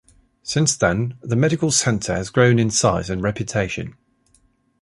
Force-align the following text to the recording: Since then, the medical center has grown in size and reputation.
Since 0.41 0.77
then, 0.77 1.19
the 1.21 1.35
medical 1.35 1.69
center 1.69 2.15
has 2.15 2.31
grown 2.31 2.57
in 2.57 2.71
size 2.71 3.07
and 3.07 3.21
reputation. 3.21 3.95